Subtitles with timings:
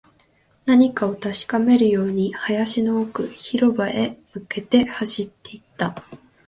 [0.65, 5.93] 何かを確かめるように、林の奥、広場に向けて歩いていった